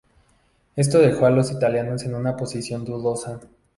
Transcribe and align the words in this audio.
Esto 0.75 0.97
dejó 0.97 1.27
a 1.27 1.29
los 1.29 1.51
italianos 1.51 2.01
en 2.05 2.15
una 2.15 2.35
posición 2.35 2.83
dudosa. 2.83 3.39